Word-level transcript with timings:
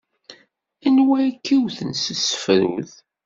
Anwa 0.87 1.15
ay 1.19 1.31
k-iwten 1.45 1.91
s 1.95 2.03
tefrut? 2.19 2.91